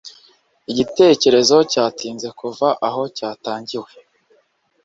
igitekerezo 0.71 1.57
cyatinze 1.71 2.27
kuva 2.39 2.67
aho 2.87 3.01
cyatangiwe 3.17 3.91